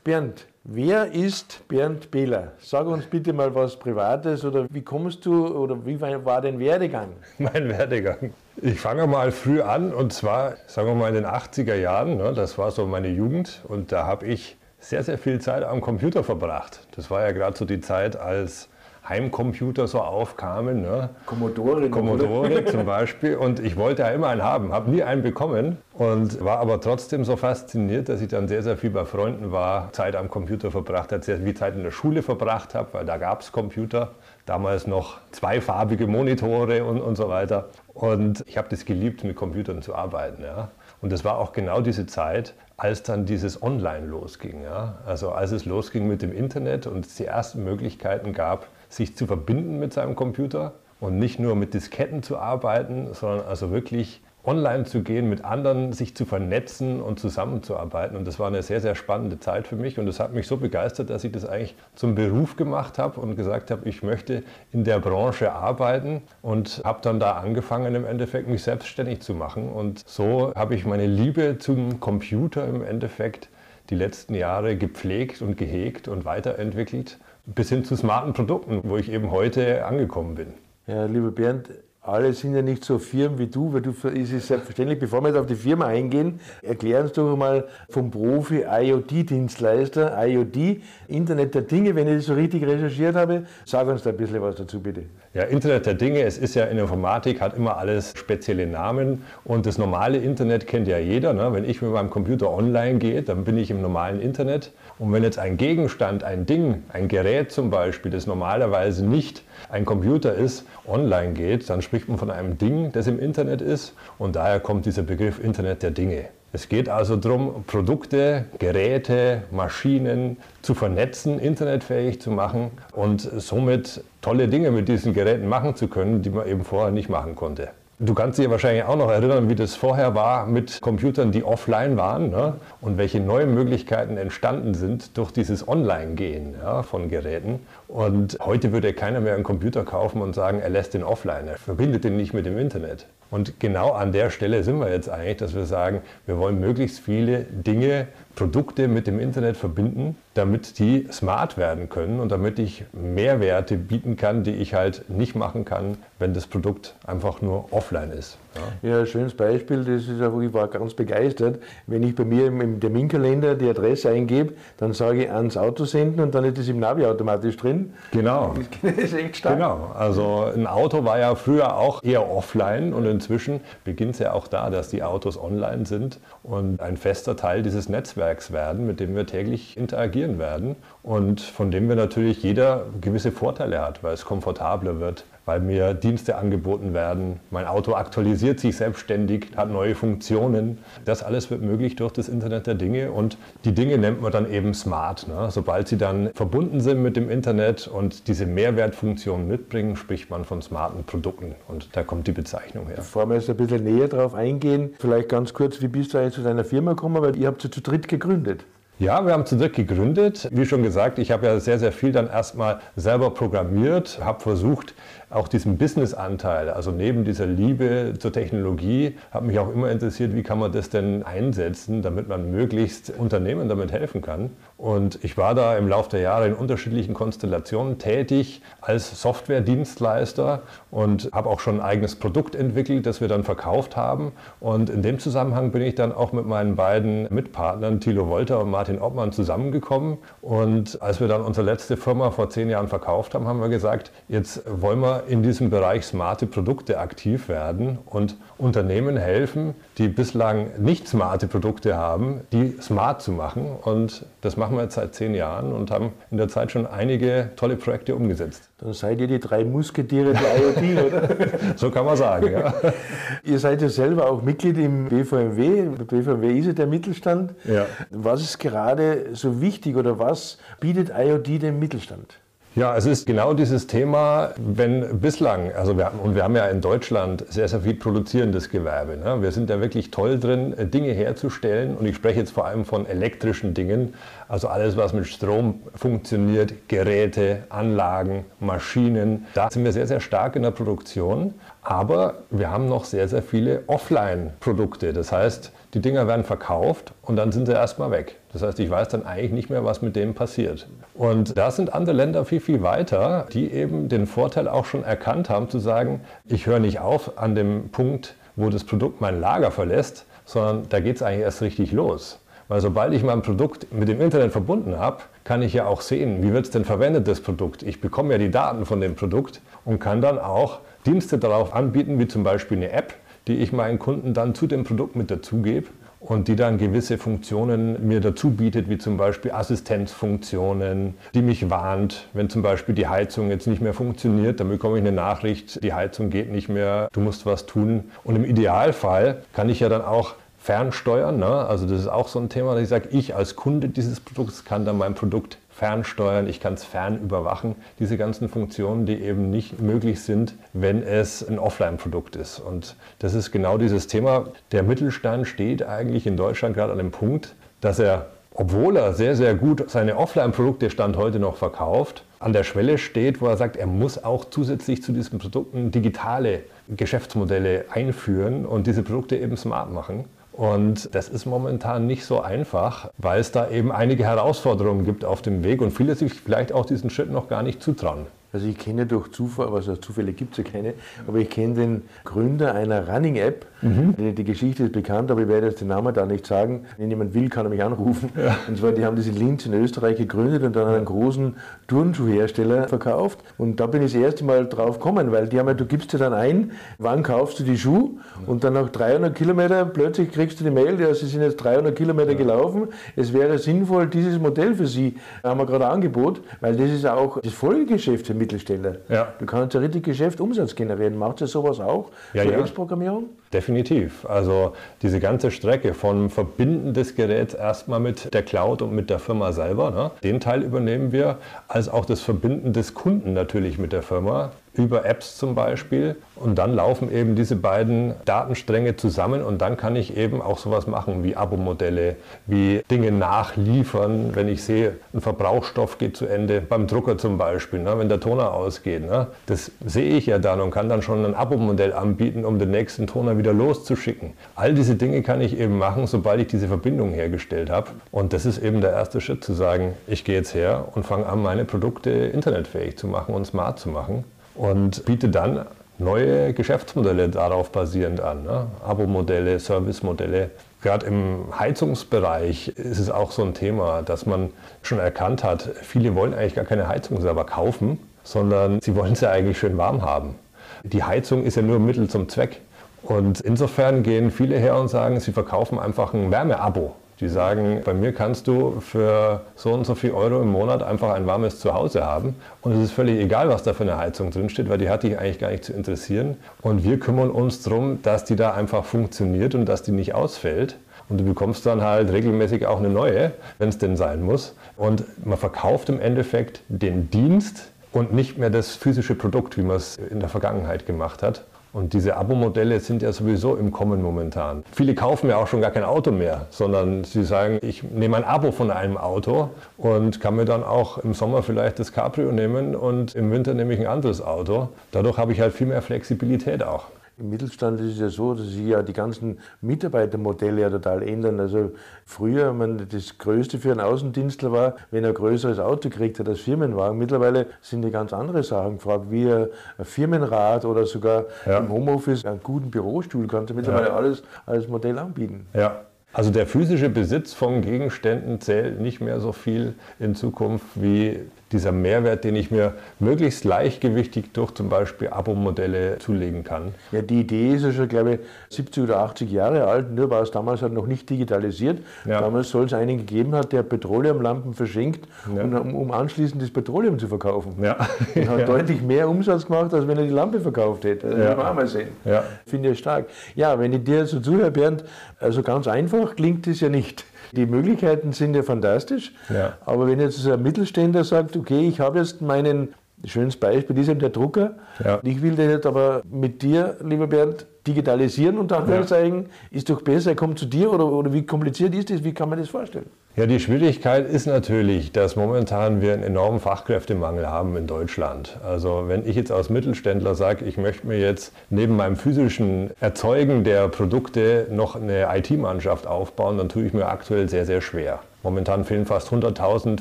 Bernd, 0.02 0.46
wer 0.64 1.12
ist 1.12 1.68
Bernd 1.68 2.10
Behler? 2.10 2.52
Sag 2.58 2.86
uns 2.86 3.04
bitte 3.04 3.34
mal 3.34 3.54
was 3.54 3.78
Privates 3.78 4.46
oder 4.46 4.66
wie 4.70 4.80
kommst 4.80 5.26
du 5.26 5.46
oder 5.46 5.84
wie 5.84 6.00
war 6.00 6.40
dein 6.40 6.58
Werdegang? 6.58 7.10
Mein 7.38 7.68
Werdegang. 7.68 8.32
Ich 8.62 8.80
fange 8.80 9.06
mal 9.06 9.30
früh 9.30 9.60
an 9.60 9.92
und 9.92 10.14
zwar, 10.14 10.54
sagen 10.68 10.88
wir 10.88 10.94
mal, 10.94 11.08
in 11.08 11.16
den 11.16 11.26
80er 11.26 11.74
Jahren. 11.74 12.16
Ne, 12.16 12.32
das 12.32 12.56
war 12.56 12.70
so 12.70 12.86
meine 12.86 13.08
Jugend 13.08 13.60
und 13.68 13.92
da 13.92 14.06
habe 14.06 14.26
ich 14.26 14.56
sehr, 14.78 15.02
sehr 15.02 15.18
viel 15.18 15.38
Zeit 15.38 15.64
am 15.64 15.82
Computer 15.82 16.24
verbracht. 16.24 16.80
Das 16.96 17.10
war 17.10 17.20
ja 17.20 17.32
gerade 17.32 17.58
so 17.58 17.66
die 17.66 17.82
Zeit, 17.82 18.16
als 18.16 18.69
Heimcomputer 19.08 19.86
so 19.86 20.00
aufkamen. 20.00 20.82
Ne? 20.82 21.10
Commodore. 21.26 21.90
Commodore 21.90 22.64
zum 22.64 22.84
Beispiel. 22.84 23.36
Und 23.36 23.60
ich 23.60 23.76
wollte 23.76 24.02
ja 24.02 24.08
immer 24.08 24.28
einen 24.28 24.42
haben, 24.42 24.72
habe 24.72 24.90
nie 24.90 25.02
einen 25.02 25.22
bekommen 25.22 25.78
und 25.94 26.42
war 26.44 26.58
aber 26.58 26.80
trotzdem 26.80 27.24
so 27.24 27.36
fasziniert, 27.36 28.08
dass 28.08 28.20
ich 28.20 28.28
dann 28.28 28.48
sehr, 28.48 28.62
sehr 28.62 28.76
viel 28.76 28.90
bei 28.90 29.04
Freunden 29.04 29.52
war, 29.52 29.92
Zeit 29.92 30.16
am 30.16 30.28
Computer 30.28 30.70
verbracht 30.70 31.12
habe, 31.12 31.22
sehr 31.22 31.38
viel 31.38 31.54
Zeit 31.54 31.74
in 31.74 31.82
der 31.82 31.90
Schule 31.90 32.22
verbracht 32.22 32.74
habe, 32.74 32.88
weil 32.92 33.04
da 33.04 33.16
gab 33.16 33.40
es 33.40 33.52
Computer. 33.52 34.12
Damals 34.46 34.86
noch 34.86 35.18
zweifarbige 35.32 36.06
Monitore 36.06 36.84
und, 36.84 37.00
und 37.00 37.16
so 37.16 37.28
weiter. 37.28 37.68
Und 37.94 38.44
ich 38.46 38.58
habe 38.58 38.68
das 38.70 38.84
geliebt, 38.84 39.24
mit 39.24 39.36
Computern 39.36 39.82
zu 39.82 39.94
arbeiten. 39.94 40.42
Ja? 40.42 40.70
Und 41.00 41.12
das 41.12 41.24
war 41.24 41.38
auch 41.38 41.52
genau 41.52 41.80
diese 41.80 42.06
Zeit, 42.06 42.54
als 42.76 43.02
dann 43.02 43.26
dieses 43.26 43.62
Online 43.62 44.06
losging. 44.06 44.62
Ja? 44.62 44.98
Also 45.06 45.32
als 45.32 45.52
es 45.52 45.66
losging 45.66 46.08
mit 46.08 46.22
dem 46.22 46.32
Internet 46.32 46.86
und 46.86 47.06
es 47.06 47.14
die 47.14 47.26
ersten 47.26 47.62
Möglichkeiten 47.62 48.32
gab, 48.32 48.66
sich 48.90 49.16
zu 49.16 49.26
verbinden 49.26 49.78
mit 49.78 49.94
seinem 49.94 50.14
Computer 50.14 50.74
und 51.00 51.18
nicht 51.18 51.38
nur 51.38 51.56
mit 51.56 51.72
Disketten 51.72 52.22
zu 52.22 52.38
arbeiten, 52.38 53.14
sondern 53.14 53.46
also 53.46 53.70
wirklich 53.70 54.20
online 54.44 54.84
zu 54.84 55.02
gehen, 55.02 55.28
mit 55.28 55.44
anderen 55.44 55.92
sich 55.92 56.14
zu 56.14 56.24
vernetzen 56.24 57.00
und 57.00 57.20
zusammenzuarbeiten. 57.20 58.16
Und 58.16 58.26
das 58.26 58.38
war 58.38 58.48
eine 58.48 58.62
sehr, 58.62 58.80
sehr 58.80 58.94
spannende 58.94 59.38
Zeit 59.38 59.66
für 59.66 59.76
mich. 59.76 59.98
Und 59.98 60.06
das 60.06 60.18
hat 60.18 60.32
mich 60.32 60.46
so 60.46 60.56
begeistert, 60.56 61.10
dass 61.10 61.24
ich 61.24 61.32
das 61.32 61.44
eigentlich 61.44 61.74
zum 61.94 62.14
Beruf 62.14 62.56
gemacht 62.56 62.98
habe 62.98 63.20
und 63.20 63.36
gesagt 63.36 63.70
habe, 63.70 63.88
ich 63.88 64.02
möchte 64.02 64.42
in 64.72 64.84
der 64.84 64.98
Branche 64.98 65.52
arbeiten 65.52 66.22
und 66.42 66.80
habe 66.84 67.00
dann 67.02 67.20
da 67.20 67.32
angefangen, 67.32 67.94
im 67.94 68.06
Endeffekt 68.06 68.48
mich 68.48 68.62
selbstständig 68.62 69.20
zu 69.20 69.34
machen. 69.34 69.68
Und 69.68 70.02
so 70.08 70.52
habe 70.54 70.74
ich 70.74 70.86
meine 70.86 71.06
Liebe 71.06 71.58
zum 71.58 72.00
Computer 72.00 72.66
im 72.66 72.82
Endeffekt 72.82 73.50
die 73.90 73.94
letzten 73.96 74.34
Jahre 74.34 74.76
gepflegt 74.76 75.42
und 75.42 75.56
gehegt 75.56 76.08
und 76.08 76.24
weiterentwickelt, 76.24 77.18
bis 77.46 77.68
hin 77.68 77.84
zu 77.84 77.96
smarten 77.96 78.32
Produkten, 78.32 78.80
wo 78.84 78.96
ich 78.96 79.10
eben 79.10 79.30
heute 79.30 79.84
angekommen 79.84 80.34
bin. 80.34 80.54
Ja, 80.86 81.06
lieber 81.06 81.30
Bernd, 81.30 81.68
alle 82.02 82.32
sind 82.32 82.54
ja 82.54 82.62
nicht 82.62 82.82
so 82.84 82.98
Firmen 82.98 83.38
wie 83.38 83.46
du, 83.46 83.74
weil 83.74 83.82
du 83.82 83.90
ist 83.90 84.32
es 84.32 84.46
selbstverständlich, 84.46 84.98
bevor 84.98 85.20
wir 85.20 85.28
jetzt 85.28 85.36
auf 85.36 85.46
die 85.46 85.54
Firma 85.54 85.86
eingehen, 85.86 86.40
erklären 86.62 87.02
uns 87.02 87.12
doch 87.12 87.36
mal 87.36 87.68
vom 87.90 88.10
Profi 88.10 88.64
IoT-Dienstleister, 88.64 90.16
IoT, 90.26 90.80
Internet 91.08 91.54
der 91.54 91.62
Dinge, 91.62 91.94
wenn 91.94 92.08
ich 92.08 92.16
das 92.16 92.26
so 92.26 92.34
richtig 92.34 92.64
recherchiert 92.64 93.16
habe. 93.16 93.44
Sag 93.66 93.86
uns 93.86 94.02
da 94.02 94.10
ein 94.10 94.16
bisschen 94.16 94.40
was 94.40 94.56
dazu, 94.56 94.80
bitte. 94.80 95.04
Ja, 95.32 95.44
Internet 95.44 95.86
der 95.86 95.94
Dinge, 95.94 96.22
es 96.22 96.38
ist 96.38 96.56
ja 96.56 96.64
in 96.64 96.76
Informatik, 96.76 97.40
hat 97.40 97.56
immer 97.56 97.76
alles 97.76 98.14
spezielle 98.16 98.66
Namen 98.66 99.22
und 99.44 99.64
das 99.64 99.78
normale 99.78 100.18
Internet 100.18 100.66
kennt 100.66 100.88
ja 100.88 100.98
jeder. 100.98 101.32
Ne? 101.34 101.52
Wenn 101.52 101.64
ich 101.64 101.80
mit 101.80 101.92
meinem 101.92 102.10
Computer 102.10 102.50
online 102.50 102.98
gehe, 102.98 103.22
dann 103.22 103.44
bin 103.44 103.56
ich 103.56 103.70
im 103.70 103.80
normalen 103.80 104.20
Internet. 104.20 104.72
Und 104.98 105.12
wenn 105.12 105.22
jetzt 105.22 105.38
ein 105.38 105.56
Gegenstand, 105.56 106.24
ein 106.24 106.46
Ding, 106.46 106.82
ein 106.92 107.06
Gerät 107.06 107.52
zum 107.52 107.70
Beispiel, 107.70 108.10
das 108.10 108.26
normalerweise 108.26 109.06
nicht 109.06 109.44
ein 109.68 109.84
Computer 109.84 110.34
ist, 110.34 110.66
online 110.84 111.34
geht, 111.34 111.70
dann 111.70 111.80
spricht 111.80 112.08
man 112.08 112.18
von 112.18 112.32
einem 112.32 112.58
Ding, 112.58 112.90
das 112.90 113.06
im 113.06 113.20
Internet 113.20 113.62
ist. 113.62 113.94
Und 114.18 114.34
daher 114.34 114.58
kommt 114.58 114.84
dieser 114.84 115.04
Begriff 115.04 115.38
Internet 115.38 115.84
der 115.84 115.92
Dinge. 115.92 116.24
Es 116.52 116.68
geht 116.68 116.88
also 116.88 117.14
darum, 117.14 117.62
Produkte, 117.68 118.46
Geräte, 118.58 119.42
Maschinen 119.52 120.36
zu 120.62 120.74
vernetzen, 120.74 121.38
internetfähig 121.38 122.20
zu 122.20 122.32
machen 122.32 122.72
und 122.92 123.20
somit 123.20 124.02
tolle 124.20 124.48
Dinge 124.48 124.72
mit 124.72 124.88
diesen 124.88 125.14
Geräten 125.14 125.48
machen 125.48 125.76
zu 125.76 125.86
können, 125.86 126.22
die 126.22 126.30
man 126.30 126.48
eben 126.48 126.64
vorher 126.64 126.90
nicht 126.90 127.08
machen 127.08 127.36
konnte. 127.36 127.68
Du 128.02 128.14
kannst 128.14 128.38
dir 128.38 128.50
wahrscheinlich 128.50 128.84
auch 128.84 128.96
noch 128.96 129.10
erinnern, 129.10 129.48
wie 129.48 129.54
das 129.54 129.76
vorher 129.76 130.14
war 130.14 130.46
mit 130.46 130.80
Computern, 130.80 131.30
die 131.32 131.44
offline 131.44 131.96
waren 131.96 132.30
ne? 132.30 132.54
und 132.80 132.96
welche 132.96 133.20
neuen 133.20 133.54
Möglichkeiten 133.54 134.16
entstanden 134.16 134.74
sind 134.74 135.18
durch 135.18 135.30
dieses 135.32 135.68
Online-Gehen 135.68 136.54
ja, 136.60 136.82
von 136.82 137.10
Geräten. 137.10 137.60
Und 137.90 138.38
heute 138.40 138.70
würde 138.70 138.92
keiner 138.92 139.18
mehr 139.18 139.34
einen 139.34 139.42
Computer 139.42 139.84
kaufen 139.84 140.22
und 140.22 140.32
sagen, 140.32 140.60
er 140.60 140.68
lässt 140.68 140.94
den 140.94 141.02
offline, 141.02 141.48
er 141.48 141.56
verbindet 141.56 142.04
den 142.04 142.16
nicht 142.16 142.32
mit 142.32 142.46
dem 142.46 142.56
Internet. 142.56 143.06
Und 143.32 143.58
genau 143.58 143.90
an 143.90 144.12
der 144.12 144.30
Stelle 144.30 144.62
sind 144.62 144.78
wir 144.78 144.92
jetzt 144.92 145.08
eigentlich, 145.08 145.38
dass 145.38 145.56
wir 145.56 145.64
sagen, 145.64 146.00
wir 146.24 146.38
wollen 146.38 146.60
möglichst 146.60 147.00
viele 147.00 147.40
Dinge, 147.40 148.06
Produkte 148.36 148.86
mit 148.86 149.08
dem 149.08 149.18
Internet 149.18 149.56
verbinden, 149.56 150.16
damit 150.34 150.78
die 150.78 151.08
smart 151.10 151.58
werden 151.58 151.88
können 151.88 152.20
und 152.20 152.30
damit 152.30 152.60
ich 152.60 152.84
Mehrwerte 152.92 153.76
bieten 153.76 154.16
kann, 154.16 154.44
die 154.44 154.54
ich 154.54 154.74
halt 154.74 155.08
nicht 155.08 155.34
machen 155.34 155.64
kann, 155.64 155.96
wenn 156.20 156.32
das 156.32 156.46
Produkt 156.46 156.94
einfach 157.04 157.42
nur 157.42 157.72
offline 157.72 158.12
ist. 158.12 158.38
Ja, 158.54 158.90
ja 158.90 158.98
ein 159.00 159.06
schönes 159.06 159.34
Beispiel, 159.34 159.84
das 159.84 160.08
ist 160.08 160.22
auch, 160.22 160.40
ich 160.40 160.52
war 160.52 160.68
ganz 160.68 160.94
begeistert. 160.94 161.60
Wenn 161.86 162.02
ich 162.02 162.14
bei 162.14 162.24
mir 162.24 162.46
im 162.46 162.80
Terminkalender 162.80 163.54
die 163.54 163.68
Adresse 163.68 164.10
eingebe, 164.10 164.54
dann 164.78 164.92
sage 164.92 165.24
ich 165.24 165.30
ans 165.30 165.56
Auto 165.56 165.84
senden 165.84 166.20
und 166.20 166.34
dann 166.34 166.44
ist 166.44 166.58
das 166.58 166.68
im 166.68 166.80
Navi 166.80 167.04
automatisch 167.06 167.56
drin. 167.56 167.94
Genau. 168.12 168.54
Das 168.82 168.96
ist 168.96 169.14
echt 169.14 169.36
stark. 169.36 169.56
Genau. 169.56 169.90
Also 169.94 170.46
ein 170.54 170.66
Auto 170.66 171.04
war 171.04 171.18
ja 171.18 171.34
früher 171.34 171.76
auch 171.76 172.02
eher 172.02 172.28
offline 172.28 172.92
und 172.92 173.04
inzwischen 173.06 173.60
beginnt 173.84 174.14
es 174.14 174.18
ja 174.20 174.32
auch 174.32 174.48
da, 174.48 174.70
dass 174.70 174.88
die 174.88 175.02
Autos 175.02 175.40
online 175.40 175.86
sind 175.86 176.18
und 176.42 176.80
ein 176.80 176.96
fester 176.96 177.36
Teil 177.36 177.62
dieses 177.62 177.88
Netzwerks 177.88 178.52
werden, 178.52 178.86
mit 178.86 179.00
dem 179.00 179.14
wir 179.14 179.26
täglich 179.26 179.76
interagieren 179.76 180.38
werden 180.38 180.76
und 181.02 181.40
von 181.40 181.70
dem 181.70 181.88
wir 181.88 181.96
natürlich 181.96 182.42
jeder 182.42 182.86
gewisse 183.00 183.32
Vorteile 183.32 183.80
hat, 183.80 184.02
weil 184.02 184.14
es 184.14 184.24
komfortabler 184.24 185.00
wird, 185.00 185.24
weil 185.44 185.60
mir 185.60 185.94
Dienste 185.94 186.36
angeboten 186.36 186.94
werden. 186.94 187.40
Mein 187.50 187.66
Auto 187.66 187.94
aktualisiert 187.94 188.60
sich 188.60 188.76
selbstständig, 188.76 189.48
hat 189.56 189.70
neue 189.70 189.94
Funktionen. 189.94 190.78
Das 191.04 191.22
alles 191.22 191.50
wird 191.50 191.62
möglich 191.62 191.96
durch 191.96 192.12
das 192.12 192.28
Internet 192.28 192.66
der 192.66 192.74
Dinge 192.74 193.12
und 193.12 193.36
die 193.64 193.72
Dinge 193.72 193.98
nennt 193.98 194.22
man 194.22 194.32
dann 194.32 194.50
eben 194.50 194.74
smart. 194.74 195.26
Ne? 195.28 195.48
Sobald 195.50 195.88
sie 195.88 195.98
dann 195.98 196.30
verbunden 196.34 196.80
sind 196.80 197.02
mit 197.02 197.16
dem 197.16 197.30
Internet 197.30 197.88
und 197.88 198.28
diese 198.28 198.46
Mehrwertfunktionen 198.46 199.48
mitbringen, 199.48 199.96
spricht 199.96 200.30
man 200.30 200.44
von 200.44 200.62
smarten 200.62 201.04
Produkten 201.04 201.54
und 201.68 201.88
da 201.96 202.02
kommt 202.02 202.26
die 202.26 202.32
Bezeichnung 202.32 202.86
her. 202.86 202.96
Bevor 202.96 203.28
wir 203.28 203.36
jetzt 203.36 203.50
ein 203.50 203.56
bisschen 203.56 203.84
näher 203.84 204.08
drauf 204.08 204.34
eingehen, 204.34 204.94
vielleicht 204.98 205.28
ganz 205.28 205.52
kurz, 205.54 205.80
wie 205.80 205.88
bist 205.88 206.14
du 206.14 206.18
eigentlich 206.18 206.34
zu 206.34 206.42
deiner 206.42 206.64
Firma 206.64 206.92
gekommen, 206.92 207.20
weil 207.22 207.36
ihr 207.36 207.46
habt 207.46 207.62
sie 207.62 207.70
zu 207.70 207.80
dritt 207.80 208.08
gegründet. 208.08 208.64
Ja, 209.00 209.24
wir 209.24 209.32
haben 209.32 209.46
zu 209.46 209.56
gegründet. 209.56 210.46
Wie 210.52 210.66
schon 210.66 210.82
gesagt, 210.82 211.18
ich 211.18 211.30
habe 211.30 211.46
ja 211.46 211.58
sehr, 211.58 211.78
sehr 211.78 211.90
viel 211.90 212.12
dann 212.12 212.28
erstmal 212.28 212.80
selber 212.96 213.30
programmiert, 213.30 214.20
habe 214.22 214.40
versucht, 214.40 214.94
auch 215.30 215.46
diesen 215.46 215.78
Business-Anteil, 215.78 216.68
also 216.68 216.90
neben 216.90 217.24
dieser 217.24 217.46
Liebe 217.46 218.14
zur 218.18 218.32
Technologie, 218.32 219.16
hat 219.30 219.44
mich 219.44 219.58
auch 219.60 219.72
immer 219.72 219.88
interessiert, 219.90 220.34
wie 220.34 220.42
kann 220.42 220.58
man 220.58 220.72
das 220.72 220.90
denn 220.90 221.22
einsetzen, 221.22 222.02
damit 222.02 222.28
man 222.28 222.50
möglichst 222.50 223.10
Unternehmen 223.16 223.68
damit 223.68 223.92
helfen 223.92 224.22
kann. 224.22 224.50
Und 224.76 225.20
ich 225.22 225.38
war 225.38 225.54
da 225.54 225.78
im 225.78 225.88
Laufe 225.88 226.10
der 226.10 226.20
Jahre 226.20 226.48
in 226.48 226.54
unterschiedlichen 226.54 227.14
Konstellationen 227.14 227.98
tätig 227.98 228.60
als 228.80 229.22
Software-Dienstleister 229.22 230.62
und 230.90 231.30
habe 231.32 231.48
auch 231.48 231.60
schon 231.60 231.76
ein 231.76 231.86
eigenes 231.86 232.16
Produkt 232.16 232.56
entwickelt, 232.56 233.06
das 233.06 233.20
wir 233.20 233.28
dann 233.28 233.44
verkauft 233.44 233.96
haben. 233.96 234.32
Und 234.58 234.90
in 234.90 235.00
dem 235.00 235.20
Zusammenhang 235.20 235.70
bin 235.70 235.82
ich 235.82 235.94
dann 235.94 236.12
auch 236.12 236.32
mit 236.32 236.46
meinen 236.46 236.74
beiden 236.74 237.32
Mitpartnern, 237.32 238.00
Thilo 238.00 238.26
Wolter 238.28 238.58
und 238.58 238.70
Martin 238.70 238.89
Obmann, 238.98 239.32
zusammengekommen. 239.32 240.18
Und 240.40 241.00
als 241.02 241.20
wir 241.20 241.28
dann 241.28 241.42
unsere 241.42 241.66
letzte 241.66 241.96
Firma 241.96 242.30
vor 242.30 242.48
zehn 242.50 242.70
Jahren 242.70 242.88
verkauft 242.88 243.34
haben, 243.34 243.46
haben 243.46 243.60
wir 243.60 243.68
gesagt, 243.68 244.10
jetzt 244.28 244.62
wollen 244.66 245.00
wir 245.00 245.24
in 245.28 245.42
diesem 245.42 245.70
Bereich 245.70 246.06
smarte 246.06 246.46
Produkte 246.46 246.98
aktiv 246.98 247.48
werden 247.48 247.98
und 248.06 248.36
Unternehmen 248.58 249.16
helfen, 249.16 249.74
die 249.98 250.08
bislang 250.08 250.70
nicht 250.78 251.08
smarte 251.08 251.46
Produkte 251.46 251.96
haben, 251.96 252.40
die 252.52 252.76
smart 252.80 253.22
zu 253.22 253.32
machen. 253.32 253.66
Und 253.82 254.24
das 254.40 254.56
machen 254.56 254.76
wir 254.76 254.84
jetzt 254.84 254.94
seit 254.94 255.14
zehn 255.14 255.34
Jahren 255.34 255.72
und 255.72 255.90
haben 255.90 256.12
in 256.30 256.36
der 256.36 256.48
Zeit 256.48 256.70
schon 256.72 256.86
einige 256.86 257.50
tolle 257.56 257.76
Projekte 257.76 258.14
umgesetzt. 258.14 258.70
Dann 258.78 258.94
seid 258.94 259.20
ihr 259.20 259.26
die 259.26 259.40
drei 259.40 259.62
Musketiere 259.64 260.32
der 260.32 260.56
IoT, 260.58 261.06
oder? 261.06 261.28
so 261.76 261.90
kann 261.90 262.06
man 262.06 262.16
sagen, 262.16 262.50
ja. 262.50 262.72
ihr 263.44 263.58
seid 263.58 263.82
ja 263.82 263.90
selber 263.90 264.30
auch 264.30 264.42
Mitglied 264.42 264.78
im 264.78 265.08
BVMW. 265.08 265.96
Der 265.98 266.04
BVMW 266.04 266.58
ist 266.58 266.66
ja 266.66 266.72
der 266.72 266.86
Mittelstand. 266.86 267.54
Ja. 267.64 267.84
Was 268.10 268.40
ist 268.40 268.58
gerade 268.80 269.26
so 269.34 269.60
wichtig 269.60 269.96
oder 269.96 270.18
was 270.18 270.58
bietet 270.80 271.10
IoT 271.16 271.62
dem 271.62 271.78
Mittelstand? 271.78 272.38
Ja, 272.76 272.96
es 272.96 273.04
ist 273.04 273.26
genau 273.26 273.52
dieses 273.52 273.88
Thema, 273.88 274.50
wenn 274.56 275.18
bislang, 275.18 275.72
also 275.72 275.98
wir 275.98 276.04
haben, 276.04 276.20
und 276.20 276.36
wir 276.36 276.44
haben 276.44 276.54
ja 276.54 276.66
in 276.66 276.80
Deutschland 276.80 277.44
sehr, 277.48 277.66
sehr 277.66 277.80
viel 277.80 277.94
produzierendes 277.94 278.70
Gewerbe. 278.70 279.16
Ne? 279.16 279.42
Wir 279.42 279.50
sind 279.50 279.70
da 279.70 279.80
wirklich 279.80 280.12
toll 280.12 280.38
drin, 280.38 280.76
Dinge 280.78 281.10
herzustellen 281.10 281.96
und 281.96 282.06
ich 282.06 282.14
spreche 282.14 282.38
jetzt 282.38 282.52
vor 282.52 282.66
allem 282.66 282.84
von 282.84 283.06
elektrischen 283.06 283.74
Dingen, 283.74 284.14
also 284.46 284.68
alles, 284.68 284.96
was 284.96 285.12
mit 285.12 285.26
Strom 285.26 285.80
funktioniert, 285.96 286.72
Geräte, 286.86 287.64
Anlagen, 287.70 288.44
Maschinen. 288.60 289.46
Da 289.54 289.68
sind 289.68 289.84
wir 289.84 289.92
sehr, 289.92 290.06
sehr 290.06 290.20
stark 290.20 290.54
in 290.54 290.62
der 290.62 290.70
Produktion, 290.70 291.54
aber 291.82 292.34
wir 292.50 292.70
haben 292.70 292.88
noch 292.88 293.04
sehr, 293.04 293.26
sehr 293.26 293.42
viele 293.42 293.82
Offline-Produkte. 293.88 295.12
Das 295.12 295.32
heißt, 295.32 295.72
die 295.94 296.00
Dinger 296.00 296.28
werden 296.28 296.44
verkauft 296.44 297.12
und 297.22 297.34
dann 297.34 297.50
sind 297.50 297.66
sie 297.66 297.72
erstmal 297.72 298.12
weg. 298.12 298.36
Das 298.52 298.62
heißt, 298.62 298.80
ich 298.80 298.90
weiß 298.90 299.08
dann 299.08 299.24
eigentlich 299.24 299.52
nicht 299.52 299.70
mehr, 299.70 299.84
was 299.84 300.02
mit 300.02 300.16
dem 300.16 300.34
passiert. 300.34 300.88
Und 301.14 301.56
da 301.56 301.70
sind 301.70 301.94
andere 301.94 302.16
Länder 302.16 302.44
viel, 302.44 302.60
viel 302.60 302.82
weiter, 302.82 303.46
die 303.52 303.70
eben 303.70 304.08
den 304.08 304.26
Vorteil 304.26 304.66
auch 304.66 304.84
schon 304.84 305.04
erkannt 305.04 305.48
haben, 305.48 305.68
zu 305.68 305.78
sagen, 305.78 306.20
ich 306.46 306.66
höre 306.66 306.80
nicht 306.80 306.98
auf 306.98 307.38
an 307.38 307.54
dem 307.54 307.90
Punkt, 307.90 308.34
wo 308.56 308.68
das 308.68 308.84
Produkt 308.84 309.20
mein 309.20 309.40
Lager 309.40 309.70
verlässt, 309.70 310.26
sondern 310.44 310.88
da 310.88 310.98
geht 311.00 311.16
es 311.16 311.22
eigentlich 311.22 311.42
erst 311.42 311.62
richtig 311.62 311.92
los. 311.92 312.40
Weil 312.66 312.80
sobald 312.80 313.12
ich 313.14 313.22
mein 313.22 313.42
Produkt 313.42 313.92
mit 313.92 314.08
dem 314.08 314.20
Internet 314.20 314.52
verbunden 314.52 314.98
habe, 314.98 315.22
kann 315.44 315.62
ich 315.62 315.72
ja 315.72 315.86
auch 315.86 316.00
sehen, 316.00 316.42
wie 316.42 316.52
wird 316.52 316.66
es 316.66 316.70
denn 316.70 316.84
verwendet, 316.84 317.26
das 317.26 317.40
Produkt. 317.40 317.82
Ich 317.82 318.00
bekomme 318.00 318.32
ja 318.32 318.38
die 318.38 318.50
Daten 318.50 318.84
von 318.84 319.00
dem 319.00 319.14
Produkt 319.14 319.60
und 319.84 319.98
kann 319.98 320.20
dann 320.20 320.38
auch 320.38 320.80
Dienste 321.06 321.38
darauf 321.38 321.74
anbieten, 321.74 322.18
wie 322.18 322.28
zum 322.28 322.44
Beispiel 322.44 322.76
eine 322.76 322.92
App, 322.92 323.14
die 323.48 323.56
ich 323.56 323.72
meinen 323.72 323.98
Kunden 323.98 324.34
dann 324.34 324.54
zu 324.54 324.66
dem 324.66 324.84
Produkt 324.84 325.16
mit 325.16 325.30
dazugebe 325.30 325.88
und 326.20 326.48
die 326.48 326.56
dann 326.56 326.76
gewisse 326.76 327.16
Funktionen 327.16 328.06
mir 328.06 328.20
dazu 328.20 328.50
bietet, 328.50 328.88
wie 328.90 328.98
zum 328.98 329.16
Beispiel 329.16 329.52
Assistenzfunktionen, 329.52 331.14
die 331.34 331.42
mich 331.42 331.70
warnt, 331.70 332.28
wenn 332.34 332.50
zum 332.50 332.62
Beispiel 332.62 332.94
die 332.94 333.08
Heizung 333.08 333.48
jetzt 333.48 333.66
nicht 333.66 333.80
mehr 333.80 333.94
funktioniert, 333.94 334.60
dann 334.60 334.68
bekomme 334.68 334.98
ich 334.98 335.02
eine 335.02 335.12
Nachricht, 335.12 335.82
die 335.82 335.94
Heizung 335.94 336.28
geht 336.28 336.52
nicht 336.52 336.68
mehr, 336.68 337.08
du 337.12 337.20
musst 337.20 337.46
was 337.46 337.64
tun. 337.64 338.04
Und 338.22 338.36
im 338.36 338.44
Idealfall 338.44 339.42
kann 339.54 339.70
ich 339.70 339.80
ja 339.80 339.88
dann 339.88 340.02
auch 340.02 340.34
fernsteuern. 340.58 341.38
Ne? 341.38 341.46
Also 341.46 341.86
das 341.86 342.00
ist 342.00 342.08
auch 342.08 342.28
so 342.28 342.38
ein 342.38 342.50
Thema, 342.50 342.74
dass 342.74 342.82
ich 342.82 342.88
sage, 342.90 343.08
ich 343.10 343.34
als 343.34 343.56
Kunde 343.56 343.88
dieses 343.88 344.20
Produkts 344.20 344.64
kann 344.64 344.84
dann 344.84 344.98
mein 344.98 345.14
Produkt 345.14 345.56
fernsteuern, 345.80 346.46
ich 346.46 346.60
kann 346.60 346.74
es 346.74 346.84
fernüberwachen. 346.84 347.74
Diese 347.98 348.18
ganzen 348.18 348.50
Funktionen, 348.50 349.06
die 349.06 349.14
eben 349.14 349.48
nicht 349.48 349.80
möglich 349.80 350.20
sind, 350.20 350.54
wenn 350.74 351.02
es 351.02 351.42
ein 351.42 351.58
Offline-Produkt 351.58 352.36
ist. 352.36 352.58
Und 352.60 352.96
das 353.18 353.32
ist 353.32 353.50
genau 353.50 353.78
dieses 353.78 354.06
Thema. 354.06 354.44
Der 354.72 354.82
Mittelstand 354.82 355.48
steht 355.48 355.82
eigentlich 355.82 356.26
in 356.26 356.36
Deutschland 356.36 356.76
gerade 356.76 356.92
an 356.92 356.98
dem 356.98 357.12
Punkt, 357.12 357.54
dass 357.80 357.98
er, 357.98 358.26
obwohl 358.52 358.94
er 358.98 359.14
sehr, 359.14 359.34
sehr 359.34 359.54
gut 359.54 359.90
seine 359.90 360.18
Offline-Produkte 360.18 360.90
Stand 360.90 361.16
heute 361.16 361.38
noch 361.38 361.56
verkauft, 361.56 362.24
an 362.40 362.52
der 362.52 362.64
Schwelle 362.64 362.98
steht, 362.98 363.40
wo 363.40 363.46
er 363.46 363.56
sagt, 363.56 363.76
er 363.76 363.86
muss 363.86 364.22
auch 364.22 364.44
zusätzlich 364.44 365.02
zu 365.02 365.12
diesen 365.12 365.38
Produkten 365.38 365.90
digitale 365.90 366.60
Geschäftsmodelle 366.88 367.86
einführen 367.90 368.66
und 368.66 368.86
diese 368.86 369.02
Produkte 369.02 369.38
eben 369.38 369.56
smart 369.56 369.90
machen. 369.90 370.26
Und 370.60 371.14
das 371.14 371.30
ist 371.30 371.46
momentan 371.46 372.06
nicht 372.06 372.26
so 372.26 372.42
einfach, 372.42 373.08
weil 373.16 373.40
es 373.40 373.50
da 373.50 373.70
eben 373.70 373.90
einige 373.90 374.24
Herausforderungen 374.24 375.06
gibt 375.06 375.24
auf 375.24 375.40
dem 375.40 375.64
Weg 375.64 375.80
und 375.80 375.90
viele 375.90 376.14
sich 376.14 376.34
vielleicht 376.34 376.70
auch 376.74 376.84
diesen 376.84 377.08
Schritt 377.08 377.30
noch 377.30 377.48
gar 377.48 377.62
nicht 377.62 377.82
zutrauen. 377.82 378.26
Also 378.52 378.66
ich 378.66 378.78
kenne 378.78 379.06
durch 379.06 379.30
Zufall, 379.30 379.68
also 379.68 379.94
Zufälle 379.96 380.32
gibt 380.32 380.58
es 380.58 380.64
ja 380.64 380.70
keine, 380.72 380.94
aber 381.26 381.38
ich 381.38 381.48
kenne 381.48 381.74
den 381.74 382.02
Gründer 382.24 382.74
einer 382.74 383.08
Running-App. 383.08 383.66
Mhm. 383.82 384.34
Die, 384.34 384.44
Geschichte 384.44 384.84
ist 384.84 384.92
bekannt, 384.92 385.30
aber 385.30 385.42
ich 385.42 385.48
werde 385.48 385.68
jetzt 385.68 385.80
den 385.80 385.88
Namen 385.88 386.12
da 386.12 386.26
nicht 386.26 386.46
sagen. 386.46 386.84
Wenn 386.98 387.08
jemand 387.08 387.32
will, 387.32 387.48
kann 387.48 387.64
er 387.64 387.70
mich 387.70 387.82
anrufen. 387.82 388.30
Ja. 388.36 388.56
Und 388.68 388.78
zwar, 388.78 388.92
die 388.92 389.04
haben 389.04 389.16
diese 389.16 389.30
Linz 389.30 389.66
in 389.66 389.72
Österreich 389.72 390.16
gegründet 390.16 390.62
und 390.64 390.76
dann 390.76 390.88
einen 390.88 391.04
großen 391.04 391.56
Turnschuhhersteller 391.86 392.88
verkauft. 392.88 393.38
Und 393.56 393.80
da 393.80 393.86
bin 393.86 394.02
ich 394.02 394.12
das 394.12 394.20
erste 394.20 394.44
Mal 394.44 394.66
drauf 394.68 394.98
gekommen, 394.98 395.32
weil 395.32 395.48
die 395.48 395.58
haben 395.58 395.68
ja, 395.68 395.74
du 395.74 395.86
gibst 395.86 396.12
dir 396.12 396.18
dann 396.18 396.34
ein, 396.34 396.72
wann 396.98 397.22
kaufst 397.22 397.60
du 397.60 397.64
die 397.64 397.78
Schuhe 397.78 398.10
und 398.46 398.64
dann 398.64 398.74
nach 398.74 398.88
300 398.90 399.34
Kilometer 399.34 399.84
plötzlich 399.84 400.30
kriegst 400.30 400.60
du 400.60 400.64
die 400.64 400.70
Mail, 400.70 401.00
ja, 401.00 401.14
sie 401.14 401.26
sind 401.26 401.42
jetzt 401.42 401.56
300 401.56 401.94
Kilometer 401.94 402.32
ja. 402.32 402.38
gelaufen. 402.38 402.88
Es 403.16 403.32
wäre 403.32 403.58
sinnvoll, 403.58 404.08
dieses 404.08 404.38
Modell 404.38 404.74
für 404.74 404.86
sie, 404.86 405.16
haben 405.42 405.58
wir 405.58 405.66
gerade 405.66 405.86
Angebot, 405.86 406.40
weil 406.60 406.76
das 406.76 406.90
ist 406.90 407.06
auch 407.06 407.40
das 407.40 407.52
Folgegeschäft 407.52 408.26
für 408.26 408.34
Mittelständler. 408.40 408.96
Ja. 409.08 409.34
Du 409.38 409.46
kannst 409.46 409.74
ja 409.74 409.80
richtig 409.80 410.04
Geschäft, 410.04 410.40
Umsatz 410.40 410.74
generieren. 410.74 411.16
Macht 411.16 411.40
ihr 411.40 411.46
sowas 411.46 411.78
auch? 411.78 412.10
Ja, 412.32 412.42
ja. 412.42 412.62
Programmierung? 412.74 413.28
Definitiv. 413.52 414.26
Also 414.26 414.74
diese 415.02 415.18
ganze 415.18 415.50
Strecke 415.50 415.92
von 415.92 416.30
Verbinden 416.30 416.94
des 416.94 417.16
Geräts 417.16 417.52
erstmal 417.52 417.98
mit 417.98 418.32
der 418.32 418.44
Cloud 418.44 418.80
und 418.80 418.94
mit 418.94 419.10
der 419.10 419.18
Firma 419.18 419.50
selber, 419.50 419.90
ne? 419.90 420.12
den 420.22 420.38
Teil 420.38 420.62
übernehmen 420.62 421.10
wir, 421.10 421.38
als 421.66 421.88
auch 421.88 422.04
das 422.04 422.20
Verbinden 422.20 422.72
des 422.72 422.94
Kunden 422.94 423.32
natürlich 423.32 423.76
mit 423.76 423.92
der 423.92 424.02
Firma 424.02 424.52
über 424.74 425.04
Apps 425.04 425.36
zum 425.36 425.54
Beispiel. 425.54 426.16
Und 426.36 426.58
dann 426.58 426.74
laufen 426.74 427.12
eben 427.12 427.34
diese 427.34 427.56
beiden 427.56 428.14
Datenstränge 428.24 428.96
zusammen 428.96 429.42
und 429.42 429.60
dann 429.60 429.76
kann 429.76 429.94
ich 429.94 430.16
eben 430.16 430.40
auch 430.40 430.58
sowas 430.58 430.86
machen 430.86 431.22
wie 431.22 431.36
Abo-Modelle, 431.36 432.16
wie 432.46 432.82
Dinge 432.90 433.12
nachliefern, 433.12 434.30
wenn 434.34 434.48
ich 434.48 434.62
sehe, 434.62 434.94
ein 435.12 435.20
Verbrauchsstoff 435.20 435.98
geht 435.98 436.16
zu 436.16 436.26
Ende, 436.26 436.62
beim 436.62 436.86
Drucker 436.86 437.18
zum 437.18 437.36
Beispiel, 437.36 437.80
ne, 437.80 437.98
wenn 437.98 438.08
der 438.08 438.20
Toner 438.20 438.54
ausgeht. 438.54 439.04
Ne, 439.04 439.26
das 439.46 439.70
sehe 439.84 440.16
ich 440.16 440.26
ja 440.26 440.38
dann 440.38 440.60
und 440.60 440.70
kann 440.70 440.88
dann 440.88 441.02
schon 441.02 441.24
ein 441.26 441.34
Abo-Modell 441.34 441.92
anbieten, 441.92 442.44
um 442.44 442.58
den 442.58 442.70
nächsten 442.70 443.06
Toner 443.06 443.36
wieder 443.40 443.52
loszuschicken. 443.52 444.34
All 444.54 444.74
diese 444.74 444.94
Dinge 444.94 445.22
kann 445.22 445.40
ich 445.40 445.58
eben 445.58 445.78
machen, 445.78 446.06
sobald 446.06 446.40
ich 446.40 446.46
diese 446.46 446.68
Verbindung 446.68 447.12
hergestellt 447.12 447.70
habe. 447.70 447.90
Und 448.12 448.32
das 448.32 448.46
ist 448.46 448.58
eben 448.58 448.80
der 448.80 448.92
erste 448.92 449.20
Schritt 449.20 449.42
zu 449.42 449.54
sagen, 449.54 449.94
ich 450.06 450.24
gehe 450.24 450.36
jetzt 450.36 450.54
her 450.54 450.88
und 450.94 451.04
fange 451.04 451.26
an, 451.26 451.42
meine 451.42 451.64
Produkte 451.64 452.10
internetfähig 452.10 452.96
zu 452.96 453.08
machen 453.08 453.34
und 453.34 453.46
smart 453.46 453.78
zu 453.80 453.88
machen 453.88 454.24
und 454.54 455.04
biete 455.06 455.28
dann 455.28 455.64
neue 455.98 456.52
Geschäftsmodelle 456.52 457.28
darauf 457.28 457.70
basierend 457.70 458.20
an. 458.20 458.44
Ne? 458.44 458.66
Abo-Modelle, 458.86 459.58
Service-Modelle. 459.58 460.50
Gerade 460.82 461.06
im 461.06 461.44
Heizungsbereich 461.58 462.68
ist 462.68 462.98
es 462.98 463.10
auch 463.10 463.32
so 463.32 463.42
ein 463.42 463.54
Thema, 463.54 464.02
dass 464.02 464.24
man 464.24 464.50
schon 464.82 464.98
erkannt 464.98 465.44
hat, 465.44 465.68
viele 465.82 466.14
wollen 466.14 466.32
eigentlich 466.32 466.54
gar 466.54 466.64
keine 466.64 466.88
Heizung 466.88 467.20
selber 467.20 467.44
kaufen, 467.44 467.98
sondern 468.24 468.80
sie 468.80 468.96
wollen 468.96 469.14
sie 469.14 469.28
eigentlich 469.28 469.58
schön 469.58 469.76
warm 469.76 470.02
haben. 470.02 470.36
Die 470.82 471.02
Heizung 471.02 471.44
ist 471.44 471.56
ja 471.56 471.62
nur 471.62 471.78
Mittel 471.78 472.08
zum 472.08 472.28
Zweck. 472.28 472.60
Und 473.02 473.40
insofern 473.40 474.02
gehen 474.02 474.30
viele 474.30 474.56
her 474.56 474.78
und 474.78 474.88
sagen, 474.88 475.20
sie 475.20 475.32
verkaufen 475.32 475.78
einfach 475.78 476.14
ein 476.14 476.30
Wärmeabo. 476.30 476.94
Die 477.20 477.28
sagen, 477.28 477.82
bei 477.84 477.92
mir 477.92 478.14
kannst 478.14 478.46
du 478.46 478.80
für 478.80 479.42
so 479.54 479.72
und 479.72 479.84
so 479.84 479.94
viel 479.94 480.12
Euro 480.12 480.40
im 480.40 480.48
Monat 480.48 480.82
einfach 480.82 481.12
ein 481.12 481.26
warmes 481.26 481.60
Zuhause 481.60 482.04
haben. 482.04 482.34
Und 482.62 482.72
es 482.72 482.78
ist 482.78 482.92
völlig 482.92 483.20
egal, 483.20 483.50
was 483.50 483.62
da 483.62 483.74
für 483.74 483.82
eine 483.82 483.98
Heizung 483.98 484.30
drinsteht, 484.30 484.70
weil 484.70 484.78
die 484.78 484.88
hat 484.88 485.02
dich 485.02 485.18
eigentlich 485.18 485.38
gar 485.38 485.50
nicht 485.50 485.64
zu 485.64 485.74
interessieren. 485.74 486.38
Und 486.62 486.82
wir 486.82 486.98
kümmern 486.98 487.30
uns 487.30 487.62
darum, 487.62 488.00
dass 488.02 488.24
die 488.24 488.36
da 488.36 488.54
einfach 488.54 488.86
funktioniert 488.86 489.54
und 489.54 489.66
dass 489.66 489.82
die 489.82 489.92
nicht 489.92 490.14
ausfällt. 490.14 490.76
Und 491.10 491.20
du 491.20 491.24
bekommst 491.24 491.66
dann 491.66 491.82
halt 491.82 492.10
regelmäßig 492.10 492.66
auch 492.66 492.78
eine 492.78 492.88
neue, 492.88 493.32
wenn 493.58 493.68
es 493.68 493.76
denn 493.76 493.98
sein 493.98 494.22
muss. 494.22 494.54
Und 494.78 495.04
man 495.26 495.36
verkauft 495.36 495.90
im 495.90 496.00
Endeffekt 496.00 496.62
den 496.68 497.10
Dienst 497.10 497.70
und 497.92 498.14
nicht 498.14 498.38
mehr 498.38 498.48
das 498.48 498.76
physische 498.76 499.14
Produkt, 499.14 499.58
wie 499.58 499.62
man 499.62 499.76
es 499.76 499.96
in 499.96 500.20
der 500.20 500.30
Vergangenheit 500.30 500.86
gemacht 500.86 501.22
hat. 501.22 501.44
Und 501.72 501.92
diese 501.92 502.16
Abo-Modelle 502.16 502.80
sind 502.80 503.02
ja 503.02 503.12
sowieso 503.12 503.54
im 503.54 503.70
Kommen 503.70 504.02
momentan. 504.02 504.64
Viele 504.72 504.94
kaufen 504.94 505.28
ja 505.30 505.36
auch 505.36 505.46
schon 505.46 505.60
gar 505.60 505.70
kein 505.70 505.84
Auto 505.84 506.10
mehr, 506.10 506.46
sondern 506.50 507.04
sie 507.04 507.22
sagen, 507.22 507.58
ich 507.62 507.84
nehme 507.84 508.16
ein 508.16 508.24
Abo 508.24 508.50
von 508.50 508.70
einem 508.70 508.96
Auto 508.96 509.50
und 509.78 510.20
kann 510.20 510.34
mir 510.34 510.44
dann 510.44 510.64
auch 510.64 510.98
im 510.98 511.14
Sommer 511.14 511.42
vielleicht 511.42 511.78
das 511.78 511.92
Cabrio 511.92 512.32
nehmen 512.32 512.74
und 512.74 513.14
im 513.14 513.30
Winter 513.30 513.54
nehme 513.54 513.72
ich 513.74 513.80
ein 513.80 513.86
anderes 513.86 514.20
Auto. 514.20 514.68
Dadurch 514.90 515.16
habe 515.16 515.32
ich 515.32 515.40
halt 515.40 515.52
viel 515.54 515.68
mehr 515.68 515.82
Flexibilität 515.82 516.62
auch. 516.64 516.86
Im 517.20 517.28
Mittelstand 517.28 517.80
ist 517.80 517.92
es 517.92 518.00
ja 518.00 518.08
so, 518.08 518.32
dass 518.32 518.46
sich 518.46 518.66
ja 518.66 518.82
die 518.82 518.94
ganzen 518.94 519.38
Mitarbeitermodelle 519.60 520.62
ja 520.62 520.70
total 520.70 521.02
ändern. 521.02 521.38
Also 521.38 521.72
früher, 522.06 522.52
man, 522.54 522.88
das 522.90 523.18
Größte 523.18 523.58
für 523.58 523.72
einen 523.72 523.80
Außendienstler 523.80 524.52
war, 524.52 524.74
wenn 524.90 525.04
er 525.04 525.10
ein 525.10 525.14
größeres 525.14 525.58
Auto 525.58 525.90
kriegt 525.90 526.18
hat 526.18 526.28
als 526.28 526.40
Firmenwagen. 526.40 526.98
Mittlerweile 526.98 527.46
sind 527.60 527.82
die 527.82 527.90
ganz 527.90 528.14
andere 528.14 528.42
Sachen 528.42 528.78
gefragt, 528.78 529.10
wie 529.10 529.30
ein 529.30 529.48
Firmenrad 529.82 530.64
oder 530.64 530.86
sogar 530.86 531.26
ja. 531.44 531.58
im 531.58 531.68
Homeoffice 531.70 532.24
einen 532.24 532.40
guten 532.42 532.70
Bürostuhl 532.70 533.26
kannst 533.26 533.50
du 533.50 533.54
mittlerweile 533.54 533.88
ja. 533.88 533.94
alles 533.94 534.22
als 534.46 534.66
Modell 534.66 534.98
anbieten. 534.98 535.46
Ja. 535.52 535.82
Also 536.12 536.30
der 536.30 536.46
physische 536.46 536.88
Besitz 536.88 537.34
von 537.34 537.60
Gegenständen 537.60 538.40
zählt 538.40 538.80
nicht 538.80 539.00
mehr 539.00 539.20
so 539.20 539.32
viel 539.32 539.74
in 540.00 540.14
Zukunft 540.14 540.66
wie 540.74 541.20
dieser 541.52 541.72
Mehrwert, 541.72 542.24
den 542.24 542.36
ich 542.36 542.50
mir 542.50 542.74
möglichst 542.98 543.44
leichtgewichtig 543.44 544.32
durch 544.32 544.52
zum 544.52 544.68
Beispiel 544.68 545.08
Abo-Modelle 545.08 545.98
zulegen 545.98 546.44
kann. 546.44 546.74
Ja, 546.92 547.02
die 547.02 547.20
Idee 547.20 547.54
ist 547.54 547.64
ja 547.64 547.72
schon, 547.72 547.88
glaube 547.88 548.14
ich, 548.14 548.20
70 548.50 548.84
oder 548.84 548.98
80 548.98 549.30
Jahre 549.30 549.64
alt, 549.64 549.90
nur 549.90 550.10
war 550.10 550.22
es 550.22 550.30
damals 550.30 550.62
halt 550.62 550.72
noch 550.72 550.86
nicht 550.86 551.10
digitalisiert. 551.10 551.78
Ja. 552.04 552.20
Damals 552.20 552.50
soll 552.50 552.66
es 552.66 552.72
einen 552.72 552.98
gegeben 552.98 553.34
haben, 553.34 553.48
der 553.48 553.64
Petroleumlampen 553.64 554.54
verschenkt, 554.54 555.08
ja. 555.34 555.42
um, 555.42 555.74
um, 555.74 555.90
anschließend 555.90 556.40
das 556.40 556.50
Petroleum 556.50 556.98
zu 556.98 557.08
verkaufen. 557.08 557.56
Ja. 557.62 557.76
Und 558.14 558.28
hat 558.28 558.48
deutlich 558.48 558.80
mehr 558.82 559.08
Umsatz 559.08 559.46
gemacht, 559.46 559.74
als 559.74 559.88
wenn 559.88 559.98
er 559.98 560.04
die 560.04 560.10
Lampe 560.10 560.40
verkauft 560.40 560.84
hätte. 560.84 561.08
Das 561.08 561.18
ja. 561.18 561.50
auch 561.50 561.54
mal 561.54 561.66
sehen. 561.66 561.88
Ja. 562.04 562.22
Finde 562.46 562.70
ich 562.70 562.78
stark. 562.78 563.06
Ja, 563.34 563.58
wenn 563.58 563.72
ich 563.72 563.82
dir 563.82 564.06
so 564.06 564.20
zuhöre, 564.20 564.50
Bernd, 564.50 564.84
also 565.18 565.42
ganz 565.42 565.66
einfach 565.66 566.14
klingt 566.14 566.46
es 566.46 566.60
ja 566.60 566.68
nicht. 566.68 567.04
Die 567.32 567.46
Möglichkeiten 567.46 568.12
sind 568.12 568.34
ja 568.34 568.42
fantastisch, 568.42 569.12
ja. 569.28 569.54
aber 569.64 569.86
wenn 569.86 570.00
jetzt 570.00 570.26
ein 570.26 570.42
Mittelständler 570.42 571.04
sagt, 571.04 571.36
okay, 571.36 571.68
ich 571.68 571.80
habe 571.80 571.98
jetzt 571.98 572.20
meinen, 572.20 572.74
schönes 573.06 573.36
Beispiel 573.36 573.78
ist 573.78 573.88
eben 573.88 574.00
der 574.00 574.10
Drucker, 574.10 574.56
ja. 574.84 575.00
ich 575.02 575.22
will 575.22 575.34
den 575.34 575.50
jetzt 575.50 575.66
aber 575.66 576.02
mit 576.10 576.42
dir, 576.42 576.76
lieber 576.82 577.06
Bernd, 577.06 577.46
digitalisieren, 577.66 578.38
unter 578.38 578.58
Anführungszeichen, 578.58 579.22
ja. 579.22 579.58
ist 579.58 579.70
doch 579.70 579.82
besser, 579.82 580.10
er 580.10 580.16
kommt 580.16 580.38
zu 580.38 580.46
dir 580.46 580.72
oder, 580.72 580.86
oder 580.86 581.12
wie 581.12 581.24
kompliziert 581.24 581.74
ist 581.74 581.90
das, 581.90 582.04
wie 582.04 582.12
kann 582.12 582.28
man 582.28 582.38
das 582.38 582.48
vorstellen? 582.48 582.86
Ja, 583.16 583.26
die 583.26 583.40
Schwierigkeit 583.40 584.08
ist 584.08 584.26
natürlich, 584.26 584.92
dass 584.92 585.16
momentan 585.16 585.80
wir 585.80 585.92
einen 585.92 586.04
enormen 586.04 586.40
Fachkräftemangel 586.40 587.26
haben 587.26 587.56
in 587.56 587.66
Deutschland. 587.66 588.38
Also 588.44 588.84
wenn 588.86 589.06
ich 589.06 589.16
jetzt 589.16 589.32
als 589.32 589.50
Mittelständler 589.50 590.14
sage, 590.14 590.44
ich 590.44 590.56
möchte 590.56 590.86
mir 590.86 590.98
jetzt 590.98 591.32
neben 591.50 591.76
meinem 591.76 591.96
physischen 591.96 592.70
Erzeugen 592.80 593.42
der 593.42 593.68
Produkte 593.68 594.46
noch 594.50 594.76
eine 594.76 595.08
IT-Mannschaft 595.12 595.86
aufbauen, 595.86 596.38
dann 596.38 596.48
tue 596.48 596.64
ich 596.64 596.72
mir 596.72 596.86
aktuell 596.86 597.28
sehr, 597.28 597.44
sehr 597.46 597.60
schwer. 597.60 598.00
Momentan 598.22 598.64
fehlen 598.64 598.84
fast 598.84 599.08
100.000 599.08 599.80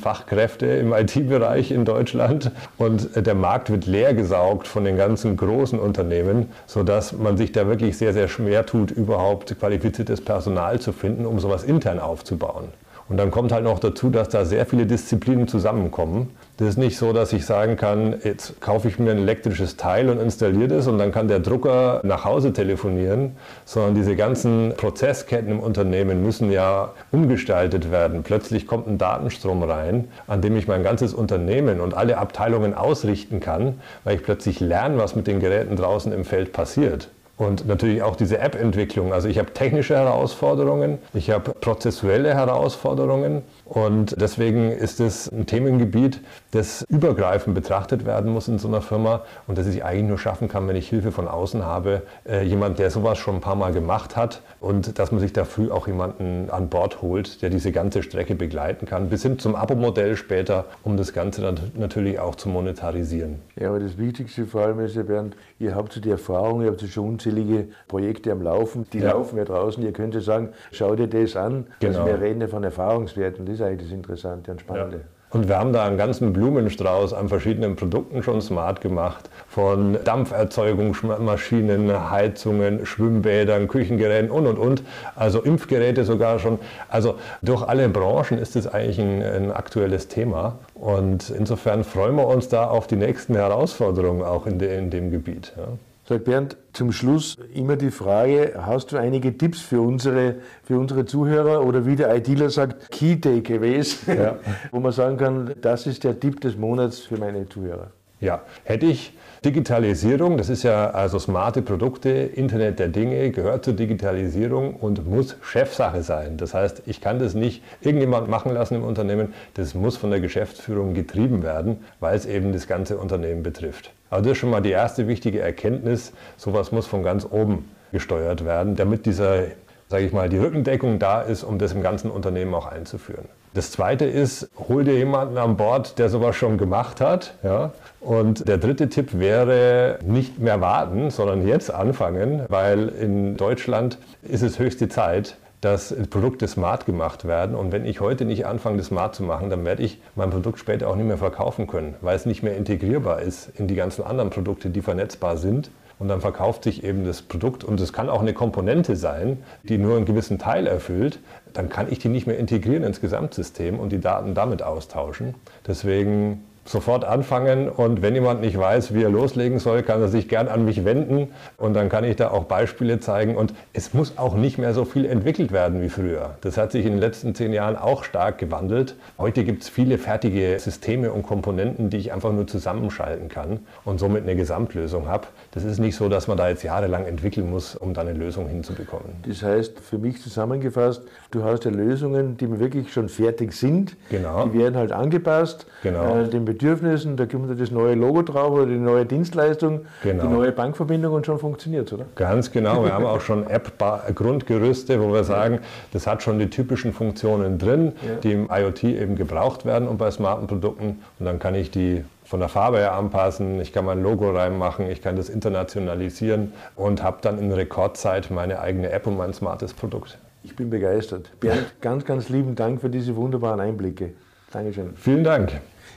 Fachkräfte 0.00 0.66
im 0.66 0.92
IT-Bereich 0.94 1.70
in 1.70 1.84
Deutschland 1.84 2.50
und 2.78 3.10
der 3.14 3.34
Markt 3.34 3.70
wird 3.70 3.86
leer 3.86 4.14
gesaugt 4.14 4.66
von 4.66 4.84
den 4.84 4.96
ganzen 4.96 5.36
großen 5.36 5.78
Unternehmen, 5.78 6.50
sodass 6.66 7.12
man 7.12 7.36
sich 7.36 7.52
da 7.52 7.66
wirklich 7.66 7.98
sehr, 7.98 8.12
sehr 8.12 8.28
schwer 8.28 8.64
tut, 8.64 8.90
überhaupt 8.90 9.58
qualifiziertes 9.58 10.24
Personal 10.24 10.80
zu 10.80 10.92
finden, 10.92 11.26
um 11.26 11.38
sowas 11.38 11.64
intern 11.64 12.00
aufzubauen. 12.00 12.68
Und 13.10 13.16
dann 13.16 13.32
kommt 13.32 13.50
halt 13.50 13.64
noch 13.64 13.80
dazu, 13.80 14.08
dass 14.08 14.28
da 14.28 14.44
sehr 14.44 14.64
viele 14.66 14.86
Disziplinen 14.86 15.48
zusammenkommen. 15.48 16.28
Das 16.58 16.68
ist 16.68 16.78
nicht 16.78 16.96
so, 16.96 17.12
dass 17.12 17.32
ich 17.32 17.44
sagen 17.44 17.76
kann, 17.76 18.14
jetzt 18.22 18.60
kaufe 18.60 18.86
ich 18.86 19.00
mir 19.00 19.10
ein 19.10 19.18
elektrisches 19.18 19.76
Teil 19.76 20.08
und 20.08 20.20
installiere 20.20 20.68
das 20.68 20.86
und 20.86 20.98
dann 20.98 21.10
kann 21.10 21.26
der 21.26 21.40
Drucker 21.40 22.02
nach 22.04 22.24
Hause 22.24 22.52
telefonieren, 22.52 23.34
sondern 23.64 23.96
diese 23.96 24.14
ganzen 24.14 24.74
Prozessketten 24.76 25.50
im 25.50 25.58
Unternehmen 25.58 26.22
müssen 26.22 26.52
ja 26.52 26.92
umgestaltet 27.10 27.90
werden. 27.90 28.22
Plötzlich 28.22 28.68
kommt 28.68 28.86
ein 28.86 28.98
Datenstrom 28.98 29.64
rein, 29.64 30.06
an 30.28 30.40
dem 30.40 30.56
ich 30.56 30.68
mein 30.68 30.84
ganzes 30.84 31.12
Unternehmen 31.12 31.80
und 31.80 31.94
alle 31.94 32.16
Abteilungen 32.16 32.74
ausrichten 32.74 33.40
kann, 33.40 33.80
weil 34.04 34.14
ich 34.14 34.22
plötzlich 34.22 34.60
lerne, 34.60 34.98
was 34.98 35.16
mit 35.16 35.26
den 35.26 35.40
Geräten 35.40 35.74
draußen 35.74 36.12
im 36.12 36.24
Feld 36.24 36.52
passiert. 36.52 37.08
Und 37.40 37.66
natürlich 37.66 38.02
auch 38.02 38.16
diese 38.16 38.38
App-Entwicklung. 38.38 39.14
Also 39.14 39.26
ich 39.26 39.38
habe 39.38 39.50
technische 39.54 39.96
Herausforderungen, 39.96 40.98
ich 41.14 41.30
habe 41.30 41.52
prozessuelle 41.52 42.34
Herausforderungen 42.34 43.40
und 43.64 44.20
deswegen 44.20 44.70
ist 44.70 45.00
es 45.00 45.32
ein 45.32 45.46
Themengebiet, 45.46 46.20
das 46.50 46.84
übergreifend 46.90 47.54
betrachtet 47.54 48.04
werden 48.04 48.30
muss 48.30 48.48
in 48.48 48.58
so 48.58 48.68
einer 48.68 48.82
Firma 48.82 49.22
und 49.46 49.56
das 49.56 49.66
ich 49.68 49.82
eigentlich 49.82 50.08
nur 50.08 50.18
schaffen 50.18 50.48
kann, 50.48 50.68
wenn 50.68 50.76
ich 50.76 50.90
Hilfe 50.90 51.12
von 51.12 51.28
außen 51.28 51.64
habe. 51.64 52.02
Äh, 52.28 52.44
jemand, 52.44 52.78
der 52.78 52.90
sowas 52.90 53.16
schon 53.16 53.36
ein 53.36 53.40
paar 53.40 53.56
Mal 53.56 53.72
gemacht 53.72 54.16
hat 54.16 54.42
und 54.60 54.98
dass 54.98 55.10
man 55.10 55.20
sich 55.20 55.32
da 55.32 55.46
früh 55.46 55.70
auch 55.70 55.86
jemanden 55.86 56.50
an 56.50 56.68
Bord 56.68 57.00
holt, 57.00 57.40
der 57.40 57.48
diese 57.48 57.72
ganze 57.72 58.02
Strecke 58.02 58.34
begleiten 58.34 58.84
kann, 58.84 59.08
bis 59.08 59.22
hin 59.22 59.38
zum 59.38 59.54
Abo-Modell 59.54 60.16
später, 60.16 60.66
um 60.82 60.98
das 60.98 61.14
Ganze 61.14 61.40
dann 61.40 61.58
natürlich 61.74 62.18
auch 62.18 62.34
zu 62.34 62.50
monetarisieren. 62.50 63.36
Ja, 63.56 63.68
aber 63.68 63.80
das 63.80 63.96
Wichtigste 63.96 64.44
vor 64.44 64.62
allem 64.62 64.80
ist 64.80 64.94
ja, 64.94 65.04
Bernd, 65.04 65.36
ihr 65.58 65.74
habt 65.74 66.04
die 66.04 66.10
Erfahrung, 66.10 66.62
ihr 66.62 66.68
habt 66.68 66.82
schon 66.82 67.18
unzählige 67.30 67.68
Projekte 67.88 68.32
am 68.32 68.42
Laufen, 68.42 68.86
die 68.92 68.98
ja. 68.98 69.12
laufen 69.12 69.38
ja 69.38 69.44
draußen. 69.44 69.82
Ihr 69.82 69.92
könnt 69.92 70.14
ja 70.14 70.20
sagen, 70.20 70.50
schau 70.72 70.94
dir 70.94 71.06
das 71.06 71.36
an. 71.36 71.54
Also 71.54 71.64
genau. 71.80 71.98
Also 72.00 72.06
wir 72.06 72.20
reden 72.20 72.40
ja 72.40 72.48
von 72.48 72.64
Erfahrungswerten. 72.64 73.46
Das 73.46 73.56
ist 73.56 73.62
eigentlich 73.62 73.88
das 73.88 73.96
Interessante 73.96 74.50
und 74.50 74.60
Spannende. 74.60 74.96
Ja. 74.96 75.02
Und 75.32 75.48
wir 75.48 75.60
haben 75.60 75.72
da 75.72 75.86
einen 75.86 75.96
ganzen 75.96 76.32
Blumenstrauß 76.32 77.14
an 77.14 77.28
verschiedenen 77.28 77.76
Produkten 77.76 78.24
schon 78.24 78.40
smart 78.40 78.80
gemacht. 78.80 79.30
Von 79.46 79.96
Dampferzeugungsmaschinen, 80.02 82.10
Heizungen, 82.10 82.84
Schwimmbädern, 82.84 83.68
Küchengeräten 83.68 84.28
und, 84.28 84.48
und, 84.48 84.58
und. 84.58 84.82
Also 85.14 85.40
Impfgeräte 85.40 86.02
sogar 86.02 86.40
schon. 86.40 86.58
Also 86.88 87.14
durch 87.42 87.62
alle 87.62 87.88
Branchen 87.88 88.38
ist 88.38 88.56
es 88.56 88.66
eigentlich 88.66 88.98
ein, 88.98 89.22
ein 89.22 89.52
aktuelles 89.52 90.08
Thema. 90.08 90.58
Und 90.74 91.30
insofern 91.30 91.84
freuen 91.84 92.16
wir 92.16 92.26
uns 92.26 92.48
da 92.48 92.66
auf 92.66 92.88
die 92.88 92.96
nächsten 92.96 93.36
Herausforderungen 93.36 94.24
auch 94.24 94.48
in, 94.48 94.58
de, 94.58 94.76
in 94.76 94.90
dem 94.90 95.12
Gebiet. 95.12 95.52
Ja. 95.56 95.68
Sag 96.10 96.24
Bernd, 96.24 96.56
zum 96.72 96.90
Schluss 96.90 97.38
immer 97.54 97.76
die 97.76 97.92
Frage, 97.92 98.54
hast 98.66 98.90
du 98.90 98.96
einige 98.96 99.38
Tipps 99.38 99.60
für 99.60 99.80
unsere, 99.80 100.34
für 100.64 100.76
unsere 100.76 101.04
Zuhörer 101.04 101.64
oder 101.64 101.86
wie 101.86 101.94
der 101.94 102.12
ITler 102.16 102.50
sagt, 102.50 102.90
Key 102.90 103.14
Takeaways, 103.20 104.06
ja. 104.08 104.36
wo 104.72 104.80
man 104.80 104.90
sagen 104.90 105.18
kann, 105.18 105.54
das 105.60 105.86
ist 105.86 106.02
der 106.02 106.18
Tipp 106.18 106.40
des 106.40 106.56
Monats 106.56 106.98
für 106.98 107.16
meine 107.16 107.48
Zuhörer? 107.48 107.92
Ja, 108.18 108.42
hätte 108.64 108.86
ich 108.86 109.16
Digitalisierung, 109.44 110.36
das 110.36 110.48
ist 110.48 110.64
ja 110.64 110.90
also 110.90 111.20
smarte 111.20 111.62
Produkte, 111.62 112.08
Internet 112.08 112.80
der 112.80 112.88
Dinge, 112.88 113.30
gehört 113.30 113.64
zur 113.64 113.74
Digitalisierung 113.74 114.74
und 114.74 115.08
muss 115.08 115.36
Chefsache 115.42 116.02
sein. 116.02 116.38
Das 116.38 116.54
heißt, 116.54 116.82
ich 116.86 117.00
kann 117.00 117.20
das 117.20 117.34
nicht 117.34 117.62
irgendjemand 117.82 118.28
machen 118.28 118.52
lassen 118.52 118.74
im 118.74 118.82
Unternehmen, 118.82 119.32
das 119.54 119.74
muss 119.74 119.96
von 119.96 120.10
der 120.10 120.18
Geschäftsführung 120.18 120.92
getrieben 120.92 121.44
werden, 121.44 121.84
weil 122.00 122.16
es 122.16 122.26
eben 122.26 122.52
das 122.52 122.66
ganze 122.66 122.98
Unternehmen 122.98 123.44
betrifft. 123.44 123.92
Also 124.10 124.24
das 124.24 124.32
ist 124.32 124.38
schon 124.38 124.50
mal 124.50 124.60
die 124.60 124.70
erste 124.70 125.08
wichtige 125.08 125.40
Erkenntnis, 125.40 126.12
sowas 126.36 126.72
muss 126.72 126.86
von 126.86 127.02
ganz 127.02 127.26
oben 127.30 127.70
gesteuert 127.92 128.44
werden, 128.44 128.76
damit 128.76 129.06
dieser 129.06 129.44
sage 129.90 130.04
ich 130.04 130.12
mal, 130.12 130.28
die 130.28 130.38
Rückendeckung 130.38 131.00
da 131.00 131.20
ist, 131.20 131.42
um 131.42 131.58
das 131.58 131.72
im 131.72 131.82
ganzen 131.82 132.10
Unternehmen 132.10 132.54
auch 132.54 132.66
einzuführen. 132.66 133.24
Das 133.54 133.72
zweite 133.72 134.04
ist, 134.04 134.48
hol 134.68 134.84
dir 134.84 134.94
jemanden 134.94 135.36
an 135.36 135.56
Bord, 135.56 135.98
der 135.98 136.08
sowas 136.08 136.36
schon 136.36 136.56
gemacht 136.56 137.00
hat. 137.00 137.34
Ja? 137.42 137.72
Und 138.00 138.46
der 138.46 138.58
dritte 138.58 138.88
Tipp 138.88 139.18
wäre, 139.18 139.98
nicht 140.04 140.38
mehr 140.38 140.60
warten, 140.60 141.10
sondern 141.10 141.46
jetzt 141.46 141.74
anfangen, 141.74 142.44
weil 142.48 142.88
in 142.88 143.36
Deutschland 143.36 143.98
ist 144.22 144.42
es 144.42 144.60
höchste 144.60 144.88
Zeit, 144.88 145.36
dass 145.60 145.94
Produkte 146.08 146.48
smart 146.48 146.86
gemacht 146.86 147.26
werden. 147.26 147.54
Und 147.54 147.72
wenn 147.72 147.84
ich 147.84 148.00
heute 148.00 148.24
nicht 148.24 148.46
anfange, 148.46 148.78
das 148.78 148.86
smart 148.86 149.14
zu 149.14 149.22
machen, 149.22 149.50
dann 149.50 149.64
werde 149.64 149.82
ich 149.82 150.00
mein 150.14 150.30
Produkt 150.30 150.58
später 150.58 150.88
auch 150.88 150.96
nicht 150.96 151.06
mehr 151.06 151.18
verkaufen 151.18 151.66
können, 151.66 151.94
weil 152.00 152.16
es 152.16 152.26
nicht 152.26 152.42
mehr 152.42 152.56
integrierbar 152.56 153.20
ist 153.22 153.50
in 153.58 153.66
die 153.66 153.74
ganzen 153.74 154.02
anderen 154.02 154.30
Produkte, 154.30 154.70
die 154.70 154.82
vernetzbar 154.82 155.36
sind 155.36 155.70
und 156.00 156.08
dann 156.08 156.22
verkauft 156.22 156.64
sich 156.64 156.82
eben 156.82 157.04
das 157.04 157.20
Produkt 157.20 157.62
und 157.62 157.78
es 157.78 157.92
kann 157.92 158.08
auch 158.08 158.22
eine 158.22 158.32
Komponente 158.32 158.96
sein, 158.96 159.42
die 159.62 159.76
nur 159.76 159.96
einen 159.96 160.06
gewissen 160.06 160.38
Teil 160.38 160.66
erfüllt, 160.66 161.20
dann 161.52 161.68
kann 161.68 161.92
ich 161.92 161.98
die 161.98 162.08
nicht 162.08 162.26
mehr 162.26 162.38
integrieren 162.38 162.84
ins 162.84 163.02
Gesamtsystem 163.02 163.78
und 163.78 163.90
die 163.90 164.00
Daten 164.00 164.34
damit 164.34 164.62
austauschen. 164.62 165.34
Deswegen 165.66 166.42
sofort 166.70 167.04
anfangen 167.04 167.68
und 167.68 168.00
wenn 168.00 168.14
jemand 168.14 168.42
nicht 168.42 168.56
weiß, 168.56 168.94
wie 168.94 169.02
er 169.02 169.10
loslegen 169.10 169.58
soll, 169.58 169.82
kann 169.82 170.00
er 170.00 170.06
sich 170.06 170.28
gern 170.28 170.46
an 170.46 170.64
mich 170.64 170.84
wenden 170.84 171.28
und 171.56 171.74
dann 171.74 171.88
kann 171.88 172.04
ich 172.04 172.14
da 172.14 172.30
auch 172.30 172.44
Beispiele 172.44 173.00
zeigen 173.00 173.34
und 173.34 173.52
es 173.72 173.92
muss 173.92 174.18
auch 174.18 174.36
nicht 174.36 174.56
mehr 174.56 174.72
so 174.72 174.84
viel 174.84 175.04
entwickelt 175.04 175.50
werden 175.50 175.82
wie 175.82 175.88
früher. 175.88 176.36
Das 176.42 176.56
hat 176.56 176.70
sich 176.70 176.86
in 176.86 176.92
den 176.92 177.00
letzten 177.00 177.34
zehn 177.34 177.52
Jahren 177.52 177.76
auch 177.76 178.04
stark 178.04 178.38
gewandelt. 178.38 178.94
Heute 179.18 179.42
gibt 179.42 179.64
es 179.64 179.68
viele 179.68 179.98
fertige 179.98 180.60
Systeme 180.60 181.12
und 181.12 181.24
Komponenten, 181.24 181.90
die 181.90 181.96
ich 181.96 182.12
einfach 182.12 182.32
nur 182.32 182.46
zusammenschalten 182.46 183.28
kann 183.28 183.58
und 183.84 183.98
somit 183.98 184.22
eine 184.22 184.36
Gesamtlösung 184.36 185.08
habe. 185.08 185.26
Das 185.50 185.64
ist 185.64 185.80
nicht 185.80 185.96
so, 185.96 186.08
dass 186.08 186.28
man 186.28 186.36
da 186.36 186.48
jetzt 186.48 186.62
jahrelang 186.62 187.04
entwickeln 187.04 187.50
muss, 187.50 187.74
um 187.74 187.94
da 187.94 188.02
eine 188.02 188.12
Lösung 188.12 188.46
hinzubekommen. 188.46 189.10
Das 189.26 189.42
heißt, 189.42 189.80
für 189.80 189.98
mich 189.98 190.22
zusammengefasst, 190.22 191.02
du 191.32 191.42
hast 191.42 191.64
ja 191.64 191.72
Lösungen, 191.72 192.36
die 192.36 192.60
wirklich 192.60 192.92
schon 192.92 193.08
fertig 193.08 193.54
sind. 193.54 193.96
Genau. 194.08 194.46
Die 194.46 194.56
werden 194.56 194.76
halt 194.76 194.92
angepasst, 194.92 195.66
genau. 195.82 196.20
äh, 196.20 196.28
Bedürfnissen, 196.60 197.16
da 197.16 197.24
kommt 197.24 197.58
das 197.58 197.70
neue 197.70 197.94
Logo 197.94 198.20
drauf 198.20 198.52
oder 198.52 198.66
die 198.66 198.76
neue 198.76 199.06
Dienstleistung, 199.06 199.86
Genau. 200.02 200.22
die 200.22 200.28
neue 200.28 200.52
Bankverbindung 200.52 201.14
und 201.14 201.24
schon 201.24 201.38
funktioniert 201.38 201.90
oder? 201.90 202.04
Ganz 202.16 202.52
genau. 202.52 202.84
Wir 202.84 202.92
haben 202.92 203.06
auch 203.06 203.22
schon 203.22 203.48
App-Grundgerüste, 203.48 205.00
wo 205.00 205.10
wir 205.10 205.24
sagen, 205.24 205.60
das 205.94 206.06
hat 206.06 206.22
schon 206.22 206.38
die 206.38 206.50
typischen 206.50 206.92
Funktionen 206.92 207.56
drin, 207.58 207.92
die 208.22 208.32
im 208.32 208.50
IoT 208.52 208.84
eben 208.84 209.16
gebraucht 209.16 209.64
werden 209.64 209.88
und 209.88 209.96
bei 209.96 210.10
smarten 210.10 210.46
Produkten. 210.46 210.98
Und 211.18 211.24
dann 211.24 211.38
kann 211.38 211.54
ich 211.54 211.70
die 211.70 212.04
von 212.24 212.40
der 212.40 212.50
Farbe 212.50 212.76
her 212.76 212.92
anpassen, 212.92 213.58
ich 213.60 213.72
kann 213.72 213.86
mein 213.86 214.02
Logo 214.02 214.30
reinmachen, 214.30 214.88
ich 214.90 215.00
kann 215.00 215.16
das 215.16 215.30
internationalisieren 215.30 216.52
und 216.76 217.02
habe 217.02 217.18
dann 217.22 217.38
in 217.38 217.50
Rekordzeit 217.50 218.30
meine 218.30 218.60
eigene 218.60 218.90
App 218.90 219.06
und 219.06 219.16
mein 219.16 219.32
smartes 219.32 219.72
Produkt. 219.72 220.18
Ich 220.44 220.54
bin 220.56 220.68
begeistert. 220.68 221.30
Bernd, 221.40 221.64
ganz, 221.80 222.04
ganz 222.04 222.28
lieben 222.28 222.54
Dank 222.54 222.82
für 222.82 222.90
diese 222.90 223.16
wunderbaren 223.16 223.60
Einblicke. 223.60 224.10
Dankeschön. 224.52 224.90
Vielen 224.96 225.24
Dank. 225.24 225.52